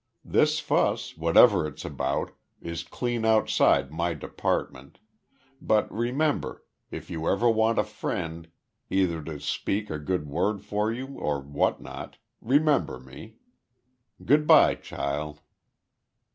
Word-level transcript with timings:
This 0.25 0.59
fuss, 0.59 1.15
whatever 1.15 1.67
it's 1.67 1.85
about, 1.85 2.31
is 2.59 2.81
clean 2.81 3.23
outside 3.23 3.91
my 3.91 4.15
department, 4.15 4.97
but 5.61 5.93
remember, 5.93 6.65
if 6.89 7.11
ever 7.11 7.45
you 7.47 7.51
want 7.53 7.77
a 7.77 7.83
friend 7.83 8.49
either 8.89 9.21
to 9.21 9.39
speak 9.39 9.91
a 9.91 9.99
good 9.99 10.27
word 10.27 10.63
for 10.65 10.91
you 10.91 11.05
or 11.19 11.39
what 11.39 11.81
not 11.83 12.17
remember 12.41 12.99
me. 12.99 13.35
Good 14.25 14.47
bye, 14.47 14.73
child." 14.73 15.41